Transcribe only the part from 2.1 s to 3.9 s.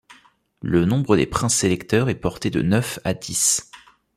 porté de neuf à dix.